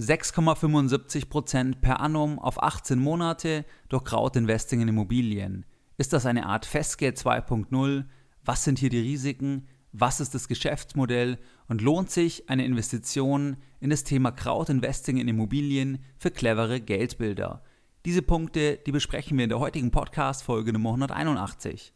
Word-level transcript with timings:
6,75% 0.00 1.80
per 1.80 2.00
annum 2.00 2.38
auf 2.38 2.62
18 2.62 2.98
Monate 2.98 3.66
durch 3.90 4.04
Krautinvesting 4.04 4.80
in 4.80 4.88
Immobilien. 4.88 5.66
Ist 5.98 6.14
das 6.14 6.24
eine 6.24 6.46
Art 6.46 6.64
Festgeld 6.64 7.18
2.0? 7.18 8.04
Was 8.42 8.64
sind 8.64 8.78
hier 8.78 8.88
die 8.88 9.00
Risiken? 9.00 9.68
Was 9.92 10.20
ist 10.20 10.34
das 10.34 10.48
Geschäftsmodell? 10.48 11.38
Und 11.68 11.82
lohnt 11.82 12.10
sich 12.10 12.48
eine 12.48 12.64
Investition 12.64 13.58
in 13.80 13.90
das 13.90 14.04
Thema 14.04 14.30
Krautinvesting 14.30 15.18
in 15.18 15.28
Immobilien 15.28 15.98
für 16.16 16.30
clevere 16.30 16.80
Geldbilder? 16.80 17.62
Diese 18.06 18.22
Punkte, 18.22 18.78
die 18.86 18.92
besprechen 18.92 19.36
wir 19.36 19.44
in 19.44 19.50
der 19.50 19.60
heutigen 19.60 19.90
Podcast-Folge 19.90 20.72
Nummer 20.72 20.90
181. 20.94 21.92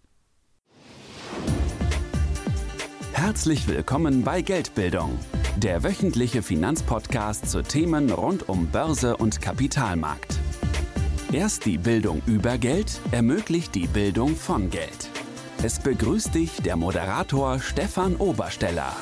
Herzlich 3.15 3.67
willkommen 3.67 4.23
bei 4.23 4.43
Geldbildung, 4.43 5.19
der 5.57 5.85
wöchentliche 5.85 6.43
Finanzpodcast 6.43 7.49
zu 7.49 7.63
Themen 7.63 8.11
rund 8.11 8.49
um 8.49 8.67
Börse 8.67 9.17
und 9.17 9.41
Kapitalmarkt. 9.41 10.39
Erst 11.33 11.65
die 11.65 11.79
Bildung 11.79 12.23
über 12.27 12.59
Geld 12.59 13.01
ermöglicht 13.13 13.75
die 13.75 13.87
Bildung 13.87 14.35
von 14.35 14.71
Geld. 14.71 15.11
Es 15.63 15.79
begrüßt 15.79 16.35
dich 16.35 16.61
der 16.63 16.77
Moderator 16.77 17.61
Stefan 17.61 18.17
Obersteller. 18.17 18.93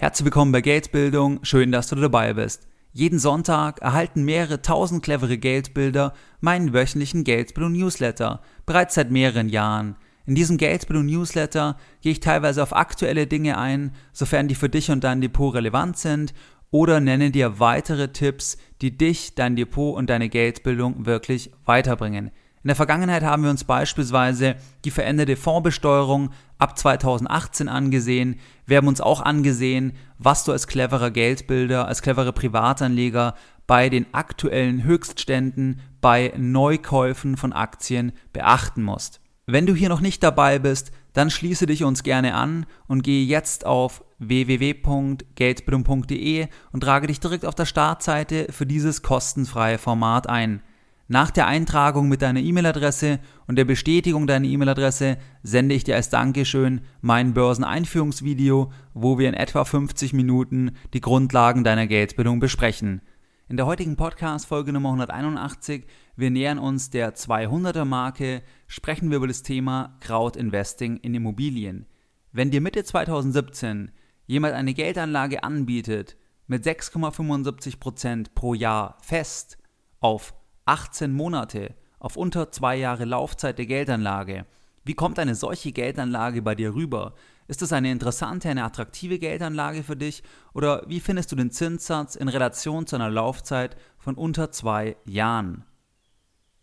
Herzlich 0.00 0.24
willkommen 0.24 0.52
bei 0.52 0.62
Geldbildung, 0.62 1.44
schön, 1.44 1.70
dass 1.70 1.88
du 1.88 1.96
dabei 1.96 2.32
bist. 2.32 2.66
Jeden 2.92 3.18
Sonntag 3.18 3.80
erhalten 3.82 4.24
mehrere 4.24 4.62
tausend 4.62 5.02
clevere 5.02 5.36
Geldbilder 5.36 6.14
meinen 6.40 6.72
wöchentlichen 6.72 7.24
Geldbildung-Newsletter, 7.24 8.40
bereits 8.66 8.94
seit 8.94 9.10
mehreren 9.10 9.48
Jahren. 9.48 9.96
In 10.26 10.34
diesem 10.34 10.56
Geldbildung 10.56 11.06
Newsletter 11.06 11.76
gehe 12.00 12.12
ich 12.12 12.20
teilweise 12.20 12.62
auf 12.62 12.74
aktuelle 12.74 13.26
Dinge 13.26 13.58
ein, 13.58 13.92
sofern 14.12 14.48
die 14.48 14.54
für 14.54 14.70
dich 14.70 14.90
und 14.90 15.04
dein 15.04 15.20
Depot 15.20 15.54
relevant 15.54 15.98
sind, 15.98 16.32
oder 16.70 16.98
nenne 16.98 17.30
dir 17.30 17.60
weitere 17.60 18.08
Tipps, 18.08 18.56
die 18.80 18.96
dich, 18.96 19.34
dein 19.34 19.54
Depot 19.54 19.96
und 19.96 20.10
deine 20.10 20.28
Geldbildung 20.28 21.06
wirklich 21.06 21.52
weiterbringen. 21.64 22.32
In 22.64 22.68
der 22.68 22.76
Vergangenheit 22.76 23.22
haben 23.22 23.42
wir 23.42 23.50
uns 23.50 23.64
beispielsweise 23.64 24.56
die 24.86 24.90
veränderte 24.90 25.36
Fondsbesteuerung 25.36 26.30
ab 26.58 26.78
2018 26.78 27.68
angesehen. 27.68 28.40
Wir 28.64 28.78
haben 28.78 28.88
uns 28.88 29.02
auch 29.02 29.20
angesehen, 29.20 29.92
was 30.18 30.44
du 30.44 30.52
als 30.52 30.66
cleverer 30.66 31.10
Geldbilder, 31.10 31.86
als 31.86 32.00
cleverer 32.00 32.32
Privatanleger 32.32 33.34
bei 33.66 33.90
den 33.90 34.06
aktuellen 34.12 34.82
Höchstständen 34.82 35.80
bei 36.00 36.32
Neukäufen 36.38 37.36
von 37.36 37.52
Aktien 37.52 38.12
beachten 38.32 38.82
musst. 38.82 39.20
Wenn 39.46 39.66
du 39.66 39.74
hier 39.74 39.90
noch 39.90 40.00
nicht 40.00 40.22
dabei 40.22 40.58
bist, 40.58 40.90
dann 41.12 41.28
schließe 41.28 41.66
dich 41.66 41.84
uns 41.84 42.02
gerne 42.02 42.34
an 42.34 42.64
und 42.86 43.02
gehe 43.02 43.26
jetzt 43.26 43.66
auf 43.66 44.02
www.geldbildung.de 44.18 46.46
und 46.72 46.80
trage 46.80 47.08
dich 47.08 47.20
direkt 47.20 47.44
auf 47.44 47.54
der 47.54 47.66
Startseite 47.66 48.46
für 48.50 48.64
dieses 48.64 49.02
kostenfreie 49.02 49.76
Format 49.76 50.30
ein. 50.30 50.62
Nach 51.08 51.30
der 51.30 51.46
Eintragung 51.46 52.08
mit 52.08 52.22
deiner 52.22 52.40
E-Mail-Adresse 52.40 53.18
und 53.46 53.56
der 53.56 53.66
Bestätigung 53.66 54.26
deiner 54.26 54.46
E-Mail-Adresse 54.46 55.18
sende 55.42 55.74
ich 55.74 55.84
dir 55.84 55.96
als 55.96 56.08
Dankeschön 56.08 56.80
mein 57.02 57.34
Börseneinführungsvideo, 57.34 58.72
wo 58.94 59.18
wir 59.18 59.28
in 59.28 59.34
etwa 59.34 59.66
50 59.66 60.14
Minuten 60.14 60.70
die 60.94 61.02
Grundlagen 61.02 61.64
deiner 61.64 61.86
Geldbildung 61.86 62.40
besprechen. 62.40 63.02
In 63.46 63.58
der 63.58 63.66
heutigen 63.66 63.96
Podcast-Folge 63.96 64.72
Nummer 64.72 64.88
181, 64.88 65.84
wir 66.16 66.30
nähern 66.30 66.58
uns 66.58 66.88
der 66.88 67.14
200er-Marke, 67.14 68.42
sprechen 68.68 69.10
wir 69.10 69.18
über 69.18 69.28
das 69.28 69.42
Thema 69.42 69.98
Crowd-Investing 70.00 70.96
in 70.96 71.14
Immobilien. 71.14 71.84
Wenn 72.32 72.50
dir 72.50 72.62
Mitte 72.62 72.84
2017 72.84 73.92
jemand 74.24 74.54
eine 74.54 74.72
Geldanlage 74.72 75.44
anbietet 75.44 76.16
mit 76.46 76.64
6,75% 76.64 78.28
pro 78.34 78.54
Jahr 78.54 78.96
fest 79.02 79.58
auf 80.00 80.32
18 80.64 81.12
Monate, 81.12 81.74
auf 81.98 82.16
unter 82.16 82.50
zwei 82.50 82.76
Jahre 82.76 83.04
Laufzeit 83.04 83.58
der 83.58 83.66
Geldanlage, 83.66 84.46
wie 84.84 84.94
kommt 84.94 85.18
eine 85.18 85.34
solche 85.34 85.72
Geldanlage 85.72 86.40
bei 86.40 86.54
dir 86.54 86.74
rüber? 86.74 87.14
Ist 87.46 87.60
es 87.60 87.72
eine 87.72 87.90
interessante, 87.90 88.48
eine 88.48 88.64
attraktive 88.64 89.18
Geldanlage 89.18 89.82
für 89.82 89.96
dich 89.96 90.22
oder 90.54 90.82
wie 90.88 91.00
findest 91.00 91.30
du 91.30 91.36
den 91.36 91.50
Zinssatz 91.50 92.14
in 92.14 92.28
Relation 92.28 92.86
zu 92.86 92.96
einer 92.96 93.10
Laufzeit 93.10 93.76
von 93.98 94.14
unter 94.14 94.50
zwei 94.50 94.96
Jahren? 95.04 95.64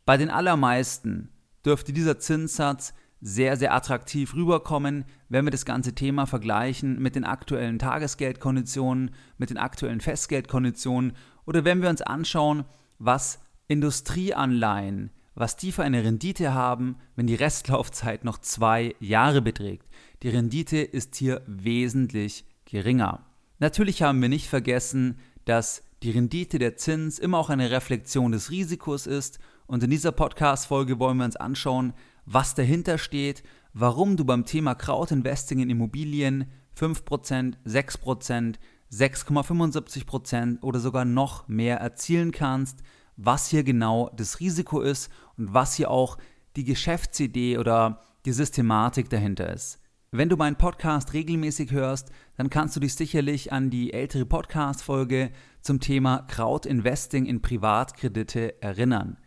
Bei 0.06 0.18
den 0.18 0.32
allermeisten 0.32 1.30
dürfte 1.64 1.94
dieser 1.94 2.18
Zinssatz 2.18 2.94
sehr, 3.22 3.56
sehr 3.56 3.76
attraktiv 3.76 4.34
rüberkommen, 4.34 5.06
wenn 5.30 5.46
wir 5.46 5.52
das 5.52 5.66
ganze 5.66 5.94
Thema 5.94 6.26
vergleichen 6.26 7.00
mit 7.00 7.16
den 7.16 7.24
aktuellen 7.24 7.78
Tagesgeldkonditionen, 7.78 9.12
mit 9.38 9.52
den 9.52 9.60
aktuellen 9.60 10.02
Festgeldkonditionen 10.02 11.14
oder 11.46 11.64
wenn 11.64 11.84
wir 11.84 11.90
uns 11.90 12.02
anschauen, 12.02 12.66
was 12.98 13.40
Industrieanleihen, 13.68 15.12
was 15.36 15.56
die 15.56 15.72
für 15.72 15.84
eine 15.84 16.04
Rendite 16.04 16.54
haben, 16.54 16.98
wenn 17.16 17.28
die 17.28 17.36
Restlaufzeit 17.36 18.24
noch 18.24 18.38
zwei 18.40 18.96
Jahre 19.00 19.42
beträgt. 19.42 19.88
Die 20.24 20.30
Rendite 20.30 20.78
ist 20.78 21.16
hier 21.16 21.42
wesentlich 21.48 22.46
geringer. 22.66 23.26
Natürlich 23.60 24.02
haben 24.02 24.22
wir 24.22 24.30
nicht 24.30 24.48
vergessen, 24.48 25.18
dass 25.46 25.84
die 26.04 26.12
Rendite 26.12 26.58
der 26.60 26.78
Zins 26.78 27.20
immer 27.20 27.38
auch 27.38 27.50
eine 27.50 27.72
Reflexion 27.72 28.32
des 28.32 28.50
Risikos 28.50 29.08
ist 29.08 29.40
und 29.68 29.84
in 29.84 29.90
dieser 29.90 30.12
Podcast-Folge 30.12 31.00
wollen 31.00 31.18
wir 31.18 31.26
uns 31.26 31.36
anschauen, 31.36 31.94
was 32.26 32.56
dahinter 32.56 32.98
steht, 32.98 33.44
warum 33.74 34.18
du 34.18 34.26
beim 34.26 34.46
Thema 34.46 34.76
Crowd-Investing 34.76 35.60
in 35.60 35.70
Immobilien 35.70 36.52
5%, 36.78 37.54
6%, 37.66 38.56
6,75% 38.92 40.62
oder 40.62 40.80
sogar 40.80 41.06
noch 41.06 41.48
mehr 41.48 41.78
erzielen 41.78 42.32
kannst, 42.32 42.80
was 43.24 43.48
hier 43.48 43.64
genau 43.64 44.10
das 44.16 44.40
Risiko 44.40 44.82
ist 44.82 45.10
und 45.38 45.54
was 45.54 45.76
hier 45.76 45.92
auch 45.92 46.18
die 46.56 46.64
Geschäftsidee 46.64 47.58
oder 47.58 48.02
die 48.26 48.32
Systematik 48.32 49.10
dahinter 49.10 49.52
ist. 49.54 49.80
Wenn 50.12 50.28
du 50.28 50.36
meinen 50.36 50.58
Podcast 50.58 51.14
regelmäßig 51.14 51.72
hörst, 51.72 52.12
dann 52.36 52.50
kannst 52.50 52.76
du 52.76 52.82
dich 52.82 52.96
sicherlich 52.96 53.54
an 53.54 53.70
die 53.70 53.94
ältere 53.94 54.26
Podcast-Folge 54.26 55.32
zum 55.62 55.80
Thema 55.80 56.24
Crowd-Investing 56.24 57.26
in 57.26 57.42
Privatkredite 57.42 58.62
erinnern. 58.62 59.18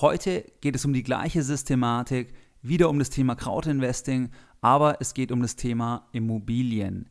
Heute 0.00 0.44
geht 0.60 0.76
es 0.76 0.84
um 0.84 0.92
die 0.92 1.02
gleiche 1.02 1.42
Systematik, 1.42 2.34
wieder 2.60 2.88
um 2.88 3.00
das 3.00 3.10
Thema 3.10 3.34
Crowd-Investing, 3.34 4.30
aber 4.60 4.98
es 5.00 5.14
geht 5.14 5.32
um 5.32 5.42
das 5.42 5.56
Thema 5.56 6.08
Immobilien. 6.12 7.10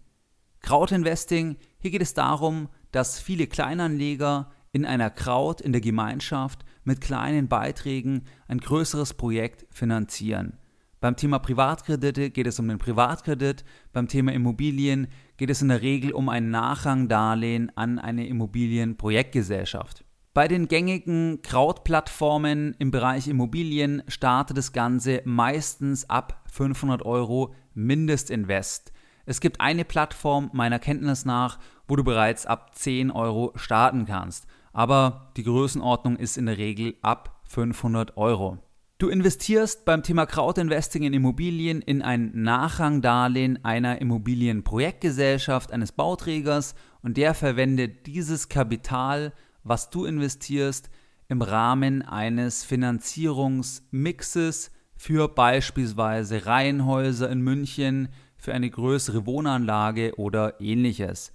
Crowd-Investing, 0.62 1.58
hier 1.80 1.92
geht 1.92 2.02
es 2.02 2.14
darum, 2.14 2.70
dass 2.92 3.20
viele 3.20 3.48
Kleinanleger 3.48 4.52
in 4.74 4.86
einer 4.86 5.10
Crowd, 5.10 5.64
in 5.64 5.72
der 5.72 5.82
Gemeinschaft 5.82 6.64
mit 6.84 7.02
kleinen 7.02 7.48
Beiträgen 7.48 8.24
ein 8.48 8.60
größeres 8.60 9.14
Projekt 9.16 9.66
finanzieren. 9.70 10.58
Beim 11.00 11.16
Thema 11.16 11.40
Privatkredite 11.40 12.30
geht 12.30 12.48
es 12.48 12.60
um 12.60 12.68
den 12.68 12.78
Privatkredit, 12.78 13.66
beim 13.92 14.08
Thema 14.08 14.34
Immobilien 14.34 15.08
geht 15.38 15.50
es 15.50 15.62
in 15.62 15.70
der 15.70 15.82
Regel 15.82 16.12
um 16.12 16.30
ein 16.30 16.52
Nachrangdarlehen 16.52 17.76
an 17.76 17.98
eine 18.00 18.28
Immobilienprojektgesellschaft. 18.28 20.06
Bei 20.34 20.48
den 20.48 20.68
gängigen 20.68 21.42
Krautplattformen 21.42 22.76
im 22.80 22.92
Bereich 22.92 23.28
Immobilien 23.28 24.04
startet 24.08 24.58
das 24.58 24.72
Ganze 24.72 25.22
meistens 25.26 26.10
ab 26.10 26.46
500 26.52 27.02
Euro 27.02 27.54
Mindestinvest. 27.74 28.94
Es 29.26 29.42
gibt 29.42 29.60
eine 29.60 29.84
Plattform 29.84 30.50
meiner 30.54 30.80
Kenntnis 30.80 31.26
nach, 31.26 31.60
wo 31.88 31.96
du 31.96 32.04
bereits 32.04 32.46
ab 32.46 32.76
10 32.76 33.12
Euro 33.12 33.52
starten 33.56 34.06
kannst 34.06 34.48
aber 34.74 35.32
die 35.38 35.44
Größenordnung 35.44 36.18
ist 36.18 36.38
in 36.38 36.46
der 36.46 36.58
Regel 36.58 36.96
ab 37.02 37.42
500 37.48 38.18
Euro. 38.18 38.58
Du 38.98 39.10
investierst 39.10 39.84
beim 39.84 40.04
Thema 40.04 40.28
Crowdinvesting 40.28 41.04
in 41.04 41.14
Immobilien 41.14 41.82
in 41.82 42.04
ein 42.04 42.32
Nachrangdarlehen 42.36 43.66
einer 43.66 44.00
Immobilienprojektgesellschaft, 44.00 45.72
eines 45.72 45.92
Bauträgers 45.92 46.76
und 47.02 47.18
der 47.18 47.34
verwendet 47.34 48.06
dieses 48.06 48.48
Kapital, 48.48 49.34
was 49.64 49.90
du 49.90 50.06
investierst, 50.06 50.92
im 51.30 51.42
Rahmen 51.42 52.04
eines 52.04 52.64
Finanzierungsmixes 52.64 54.70
für 54.96 55.30
beispielsweise 55.30 56.46
Reihenhäuser 56.46 57.28
in 57.32 57.42
München, 57.42 58.10
für 58.38 58.54
eine 58.54 58.70
größere 58.70 59.26
Wohnanlage 59.26 60.14
oder 60.18 60.62
ähnliches. 60.62 61.34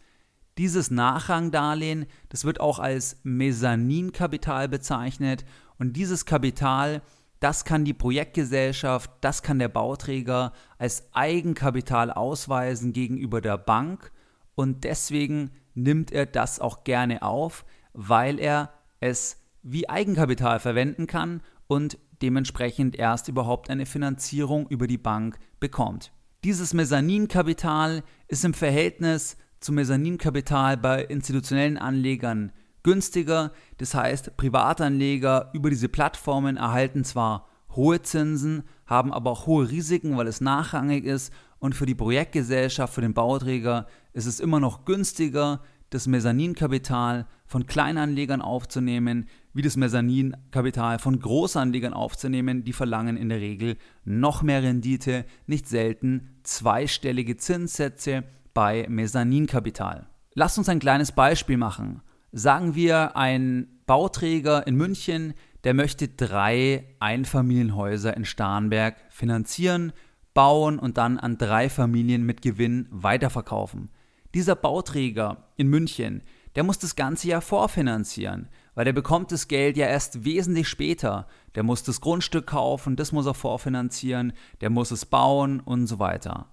Dieses 0.59 0.91
Nachrangdarlehen, 0.91 2.07
das 2.31 2.45
wird 2.45 2.61
auch 2.61 2.79
als 2.79 3.21
Mezzaninkapital 3.25 4.69
bezeichnet 4.69 5.45
und 5.79 5.97
dieses 5.97 6.25
Kapital, 6.25 7.03
das 7.41 7.67
kann 7.67 7.85
die 7.85 7.93
Projektgesellschaft, 7.93 9.11
das 9.21 9.43
kann 9.43 9.59
der 9.59 9.69
Bauträger 9.69 10.55
als 10.79 11.11
Eigenkapital 11.13 12.11
ausweisen 12.11 12.95
gegenüber 12.95 13.43
der 13.43 13.59
Bank 13.59 14.13
und 14.55 14.85
deswegen 14.85 15.51
nimmt 15.75 16.11
er 16.11 16.25
das 16.25 16.59
auch 16.59 16.85
gerne 16.85 17.23
auf, 17.23 17.67
weil 17.93 18.41
er 18.41 18.73
es 19.01 19.43
wie 19.63 19.91
Eigenkapital 19.91 20.59
verwenden 20.59 21.07
kann 21.07 21.43
und 21.67 21.99
dementsprechend 22.23 22.97
erst 22.97 23.29
überhaupt 23.29 23.69
eine 23.69 23.85
Finanzierung 23.85 24.67
über 24.69 24.87
die 24.87 24.97
Bank 24.97 25.39
bekommt. 25.61 26.13
Dieses 26.45 26.73
Mezzaninkapital 26.73 28.03
ist 28.29 28.45
im 28.45 28.55
Verhältnis 28.55 29.37
zum 29.61 29.77
Mezzaninkapital 29.77 30.77
bei 30.77 31.05
institutionellen 31.05 31.79
Anlegern 31.79 32.53
günstiger. 32.83 33.53
Das 33.79 33.95
heißt, 33.95 34.37
Privatanleger 34.37 35.51
über 35.53 35.71
diese 35.71 35.89
Plattformen 35.89 36.57
erhalten 36.57 37.05
zwar 37.05 37.49
hohe 37.75 38.01
Zinsen, 38.01 38.63
haben 38.87 39.13
aber 39.13 39.31
auch 39.31 39.47
hohe 39.47 39.69
Risiken, 39.69 40.17
weil 40.17 40.29
es 40.29 40.41
nachrangig 40.41 41.05
ist. 41.05 41.33
Und 41.59 41.75
für 41.75 41.87
die 41.87 41.95
Projektgesellschaft, 41.95 42.95
für 42.95 43.01
den 43.01 43.15
Bauträger 43.15 43.87
ist 44.13 44.27
es 44.27 44.41
immer 44.41 44.61
noch 44.61 44.85
günstiger, 44.85 45.61
das 45.91 46.07
Mezzaninkapital 46.07 47.27
von 47.47 47.67
Kleinanlegern 47.67 48.43
aufzunehmen, 48.43 49.27
wie 49.53 49.63
das 49.63 49.77
Mezzaninkapital 49.77 50.99
von 50.99 51.19
Großanlegern 51.19 51.93
aufzunehmen. 51.93 52.65
Die 52.65 52.73
verlangen 52.73 53.17
in 53.17 53.29
der 53.29 53.41
Regel 53.41 53.77
noch 54.05 54.43
mehr 54.43 54.63
Rendite, 54.63 55.25
nicht 55.47 55.69
selten 55.69 56.37
zweistellige 56.43 57.37
Zinssätze 57.37 58.25
bei 58.57 58.87
Mezzaninkapital. 58.89 60.07
Lasst 60.33 60.57
uns 60.57 60.71
ein 60.71 60.79
kleines 60.79 61.13
Beispiel 61.13 61.59
machen. 61.59 62.01
Sagen 62.33 62.75
wir, 62.75 63.15
ein 63.15 63.69
Bauträger 63.85 64.67
in 64.67 64.77
München, 64.77 65.35
der 65.65 65.75
möchte 65.75 66.09
drei 66.09 66.87
Einfamilienhäuser 66.99 68.17
in 68.17 68.25
Starnberg 68.25 68.97
finanzieren, 69.11 69.93
bauen 70.33 70.79
und 70.79 70.97
dann 70.97 71.19
an 71.19 71.37
drei 71.37 71.69
Familien 71.69 72.25
mit 72.25 72.41
Gewinn 72.41 72.89
weiterverkaufen. 72.91 73.91
Dieser 74.33 74.57
Bauträger 74.57 75.49
in 75.57 75.69
München, 75.69 76.23
der 76.55 76.65
muss 76.65 76.79
das 76.79 76.97
ganze 76.97 77.29
ja 77.29 77.43
vorfinanzieren, 77.43 78.49
weil 78.75 78.87
der 78.87 78.95
bekommt 78.95 79.33
das 79.33 79.49
Geld 79.49 79.77
ja 79.77 79.87
erst 79.87 80.25
wesentlich 80.25 80.69
später. 80.69 81.27
Der 81.57 81.63
muss 81.63 81.83
das 81.83 82.01
Grundstück 82.01 82.47
kaufen, 82.47 82.97
das 82.97 83.13
muss 83.13 83.27
er 83.27 83.35
vorfinanzieren, 83.35 84.33
der 84.63 84.71
muss 84.71 84.93
es 84.93 85.05
bauen 85.05 85.61
und 85.61 85.87
so 85.87 85.99
weiter. 85.99 86.49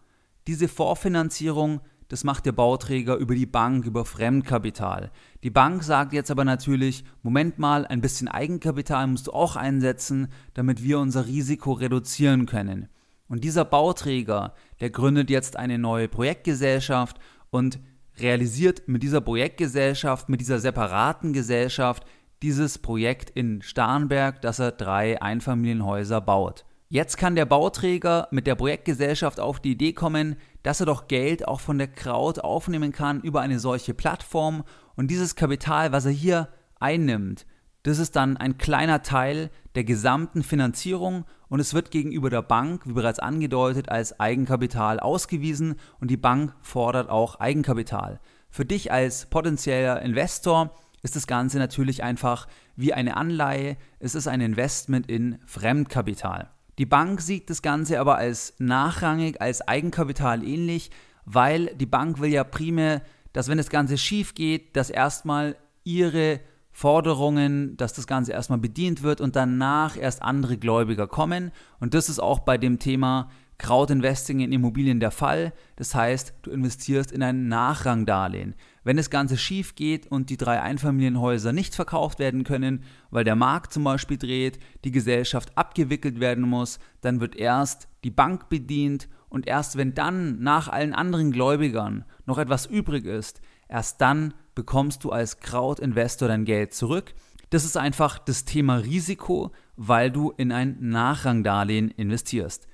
Diese 0.48 0.68
Vorfinanzierung 0.68 1.80
das 2.08 2.24
macht 2.24 2.46
der 2.46 2.52
Bauträger 2.52 3.16
über 3.16 3.36
die 3.36 3.46
Bank, 3.46 3.86
über 3.86 4.06
Fremdkapital. 4.06 5.12
Die 5.44 5.50
Bank 5.50 5.84
sagt 5.84 6.14
jetzt 6.14 6.32
aber 6.32 6.46
natürlich, 6.46 7.04
Moment 7.22 7.60
mal, 7.60 7.86
ein 7.86 8.02
bisschen 8.02 8.28
Eigenkapital 8.28 9.08
musst 9.08 9.28
du 9.28 9.32
auch 9.32 9.56
einsetzen, 9.56 10.28
damit 10.54 10.84
wir 10.84 11.00
unser 11.00 11.26
Risiko 11.26 11.74
reduzieren 11.74 12.46
können. 12.46 12.88
Und 13.28 13.44
dieser 13.44 13.66
Bauträger, 13.66 14.54
der 14.80 14.90
gründet 14.90 15.30
jetzt 15.30 15.58
eine 15.58 15.80
neue 15.80 16.08
Projektgesellschaft 16.08 17.18
und 17.50 17.80
realisiert 18.20 18.84
mit 18.88 19.02
dieser 19.02 19.22
Projektgesellschaft, 19.22 20.30
mit 20.30 20.42
dieser 20.42 20.60
separaten 20.60 21.34
Gesellschaft 21.34 22.06
dieses 22.42 22.78
Projekt 22.78 23.30
in 23.30 23.62
Starnberg, 23.62 24.42
dass 24.42 24.60
er 24.60 24.72
drei 24.72 25.22
Einfamilienhäuser 25.22 26.22
baut. 26.22 26.66
Jetzt 26.94 27.18
kann 27.18 27.34
der 27.34 27.48
Bauträger 27.48 28.28
mit 28.30 28.46
der 28.46 28.54
Projektgesellschaft 28.54 29.40
auf 29.40 29.60
die 29.60 29.72
Idee 29.72 29.94
kommen, 29.94 30.36
dass 30.62 30.80
er 30.80 30.86
doch 30.86 31.08
Geld 31.08 31.48
auch 31.48 31.60
von 31.60 31.80
der 31.80 31.88
Kraut 31.88 32.38
aufnehmen 32.38 32.92
kann 32.92 33.20
über 33.22 33.42
eine 33.42 33.58
solche 33.58 33.96
Plattform 33.96 34.64
und 34.94 35.10
dieses 35.10 35.36
Kapital, 35.36 35.92
was 35.92 36.06
er 36.06 36.12
hier 36.12 36.50
einnimmt, 36.80 37.48
das 37.82 37.98
ist 37.98 38.16
dann 38.16 38.38
ein 38.38 38.60
kleiner 38.60 39.02
Teil 39.02 39.50
der 39.74 39.86
gesamten 39.86 40.44
Finanzierung 40.44 41.26
und 41.50 41.60
es 41.60 41.74
wird 41.74 41.90
gegenüber 41.90 42.30
der 42.30 42.44
Bank, 42.44 42.86
wie 42.86 42.94
bereits 42.94 43.18
angedeutet, 43.18 43.90
als 43.90 44.20
Eigenkapital 44.20 45.00
ausgewiesen 45.00 45.78
und 46.00 46.12
die 46.12 46.18
Bank 46.18 46.54
fordert 46.62 47.10
auch 47.10 47.40
Eigenkapital. 47.40 48.20
Für 48.52 48.66
dich 48.66 48.92
als 48.92 49.26
potenzieller 49.26 50.00
Investor 50.04 50.76
ist 51.02 51.16
das 51.16 51.26
Ganze 51.26 51.58
natürlich 51.58 52.04
einfach 52.04 52.48
wie 52.76 52.94
eine 52.94 53.18
Anleihe, 53.18 53.78
es 53.98 54.14
ist 54.14 54.28
ein 54.28 54.42
Investment 54.42 55.10
in 55.10 55.40
Fremdkapital. 55.48 56.52
Die 56.80 56.86
Bank 56.86 57.22
sieht 57.22 57.50
das 57.50 57.62
Ganze 57.62 58.00
aber 58.00 58.18
als 58.18 58.56
nachrangig, 58.60 59.42
als 59.42 59.62
Eigenkapital 59.62 60.44
ähnlich, 60.44 60.90
weil 61.26 61.68
die 61.76 61.86
Bank 61.86 62.20
will 62.20 62.32
ja 62.32 62.44
primär, 62.44 63.02
dass 63.32 63.48
wenn 63.48 63.58
das 63.58 63.70
Ganze 63.70 63.98
schief 63.98 64.34
geht, 64.34 64.76
dass 64.76 64.90
erstmal 64.90 65.56
ihre 65.84 66.40
Forderungen, 66.72 67.78
dass 67.78 67.94
das 67.94 68.08
Ganze 68.08 68.32
erstmal 68.32 68.58
bedient 68.58 69.04
wird 69.04 69.22
und 69.22 69.36
danach 69.36 69.96
erst 69.96 70.24
andere 70.24 70.58
Gläubiger 70.58 71.08
kommen. 71.08 71.52
Und 71.80 71.94
das 71.94 72.10
ist 72.10 72.20
auch 72.20 72.40
bei 72.40 72.58
dem 72.58 72.80
Thema 72.80 73.30
Crowdinvesting 73.60 74.40
in 74.40 74.52
Immobilien 74.52 75.00
der 75.00 75.12
Fall. 75.12 75.54
Das 75.76 75.94
heißt, 75.94 76.34
du 76.42 76.52
investierst 76.52 77.12
in 77.12 77.22
ein 77.22 77.48
Nachrangdarlehen. 77.48 78.56
Wenn 78.84 78.98
das 78.98 79.10
Ganze 79.10 79.38
schief 79.38 79.76
geht 79.76 80.08
und 80.08 80.30
die 80.30 80.38
drei 80.38 80.62
Einfamilienhäuser 80.62 81.54
nicht 81.54 81.74
verkauft 81.74 82.20
werden 82.20 82.44
können, 82.44 82.84
weil 83.12 83.24
der 83.24 83.36
Markt 83.36 83.72
zum 83.72 83.86
Beispiel 83.86 84.18
dreht, 84.18 84.60
die 84.84 84.92
Gesellschaft 84.92 85.58
abgewickelt 85.58 86.20
werden 86.20 86.44
muss, 86.44 86.80
dann 87.02 87.22
wird 87.22 87.36
erst 87.36 87.88
die 88.04 88.12
Bank 88.12 88.50
bedient 88.50 89.08
und 89.30 89.48
erst 89.48 89.78
wenn 89.78 89.94
dann 89.94 90.42
nach 90.44 90.68
allen 90.68 90.94
anderen 90.94 91.32
Gläubigern 91.32 92.06
noch 92.26 92.38
etwas 92.38 92.66
übrig 92.66 93.06
ist, 93.06 93.42
erst 93.70 94.02
dann 94.02 94.34
bekommst 94.54 95.04
du 95.04 95.12
als 95.12 95.40
Crowd-Investor 95.40 96.28
dein 96.28 96.46
Geld 96.46 96.74
zurück. 96.74 97.14
Das 97.50 97.66
ist 97.66 97.78
einfach 97.78 98.20
das 98.20 98.46
Thema 98.46 98.78
Risiko, 98.78 99.52
weil 99.76 100.12
du 100.12 100.32
in 100.38 100.52
ein 100.52 100.78
Nachrangdarlehen 100.80 101.90
investierst. 101.92 102.68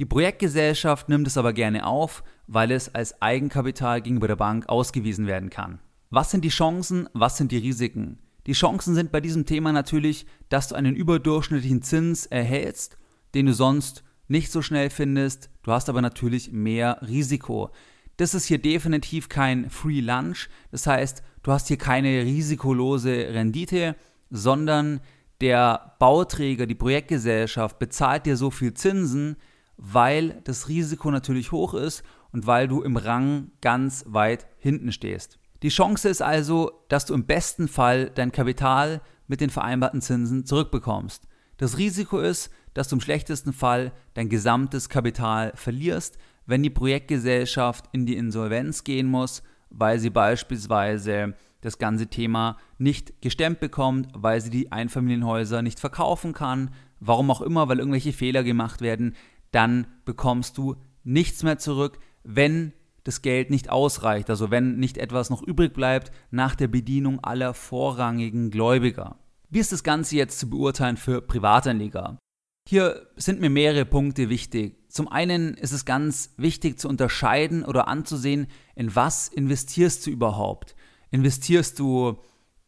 Die 0.00 0.06
Projektgesellschaft 0.06 1.08
nimmt 1.08 1.26
es 1.28 1.38
aber 1.38 1.52
gerne 1.52 1.86
auf, 1.86 2.24
weil 2.48 2.72
es 2.72 2.92
als 2.94 3.22
Eigenkapital 3.22 4.02
gegenüber 4.02 4.26
der 4.26 4.36
Bank 4.36 4.68
ausgewiesen 4.68 5.28
werden 5.28 5.50
kann. 5.50 5.78
Was 6.10 6.32
sind 6.32 6.44
die 6.44 6.48
Chancen, 6.48 7.08
was 7.12 7.36
sind 7.36 7.52
die 7.52 7.58
Risiken? 7.58 8.18
Die 8.46 8.52
Chancen 8.52 8.94
sind 8.94 9.12
bei 9.12 9.20
diesem 9.20 9.46
Thema 9.46 9.72
natürlich, 9.72 10.26
dass 10.48 10.68
du 10.68 10.74
einen 10.74 10.96
überdurchschnittlichen 10.96 11.82
Zins 11.82 12.26
erhältst, 12.26 12.98
den 13.34 13.46
du 13.46 13.54
sonst 13.54 14.02
nicht 14.26 14.50
so 14.50 14.62
schnell 14.62 14.90
findest. 14.90 15.48
Du 15.62 15.70
hast 15.70 15.88
aber 15.88 16.02
natürlich 16.02 16.50
mehr 16.50 16.98
Risiko. 17.06 17.70
Das 18.16 18.34
ist 18.34 18.46
hier 18.46 18.58
definitiv 18.58 19.28
kein 19.28 19.70
Free 19.70 20.00
Lunch. 20.00 20.48
Das 20.72 20.86
heißt, 20.86 21.22
du 21.42 21.52
hast 21.52 21.68
hier 21.68 21.78
keine 21.78 22.24
risikolose 22.24 23.28
Rendite, 23.32 23.94
sondern 24.30 25.00
der 25.40 25.96
Bauträger, 25.98 26.66
die 26.66 26.74
Projektgesellschaft 26.74 27.78
bezahlt 27.78 28.26
dir 28.26 28.36
so 28.36 28.50
viel 28.50 28.74
Zinsen, 28.74 29.36
weil 29.76 30.40
das 30.44 30.68
Risiko 30.68 31.10
natürlich 31.10 31.52
hoch 31.52 31.74
ist 31.74 32.02
und 32.32 32.46
weil 32.46 32.68
du 32.68 32.82
im 32.82 32.96
Rang 32.96 33.50
ganz 33.60 34.04
weit 34.08 34.46
hinten 34.58 34.92
stehst. 34.92 35.38
Die 35.62 35.68
Chance 35.68 36.08
ist 36.08 36.22
also, 36.22 36.84
dass 36.88 37.06
du 37.06 37.14
im 37.14 37.24
besten 37.24 37.68
Fall 37.68 38.10
dein 38.10 38.32
Kapital 38.32 39.00
mit 39.26 39.40
den 39.40 39.50
vereinbarten 39.50 40.02
Zinsen 40.02 40.44
zurückbekommst. 40.44 41.26
Das 41.56 41.78
Risiko 41.78 42.18
ist, 42.18 42.50
dass 42.74 42.88
du 42.88 42.96
im 42.96 43.00
schlechtesten 43.00 43.52
Fall 43.52 43.92
dein 44.14 44.28
gesamtes 44.28 44.88
Kapital 44.88 45.52
verlierst, 45.54 46.18
wenn 46.46 46.62
die 46.62 46.70
Projektgesellschaft 46.70 47.86
in 47.92 48.04
die 48.04 48.16
Insolvenz 48.16 48.84
gehen 48.84 49.06
muss, 49.06 49.42
weil 49.70 49.98
sie 49.98 50.10
beispielsweise 50.10 51.34
das 51.60 51.78
ganze 51.78 52.08
Thema 52.08 52.58
nicht 52.76 53.22
gestemmt 53.22 53.60
bekommt, 53.60 54.08
weil 54.12 54.40
sie 54.40 54.50
die 54.50 54.70
Einfamilienhäuser 54.70 55.62
nicht 55.62 55.80
verkaufen 55.80 56.34
kann, 56.34 56.70
warum 57.00 57.30
auch 57.30 57.40
immer, 57.40 57.68
weil 57.68 57.78
irgendwelche 57.78 58.12
Fehler 58.12 58.44
gemacht 58.44 58.82
werden 58.82 59.14
dann 59.54 59.86
bekommst 60.04 60.58
du 60.58 60.76
nichts 61.02 61.42
mehr 61.42 61.58
zurück, 61.58 61.98
wenn 62.22 62.72
das 63.04 63.22
Geld 63.22 63.50
nicht 63.50 63.68
ausreicht, 63.68 64.30
also 64.30 64.50
wenn 64.50 64.78
nicht 64.78 64.96
etwas 64.96 65.30
noch 65.30 65.42
übrig 65.42 65.74
bleibt 65.74 66.10
nach 66.30 66.54
der 66.54 66.68
Bedienung 66.68 67.22
aller 67.22 67.52
vorrangigen 67.54 68.50
Gläubiger. 68.50 69.18
Wie 69.50 69.58
ist 69.58 69.72
das 69.72 69.84
Ganze 69.84 70.16
jetzt 70.16 70.38
zu 70.38 70.48
beurteilen 70.48 70.96
für 70.96 71.20
Privatanleger? 71.20 72.18
Hier 72.66 73.08
sind 73.16 73.40
mir 73.40 73.50
mehrere 73.50 73.84
Punkte 73.84 74.30
wichtig. 74.30 74.78
Zum 74.88 75.06
einen 75.08 75.54
ist 75.54 75.72
es 75.72 75.84
ganz 75.84 76.32
wichtig 76.38 76.78
zu 76.78 76.88
unterscheiden 76.88 77.62
oder 77.62 77.88
anzusehen, 77.88 78.46
in 78.74 78.96
was 78.96 79.28
investierst 79.28 80.06
du 80.06 80.10
überhaupt. 80.10 80.74
Investierst 81.10 81.78
du 81.78 82.18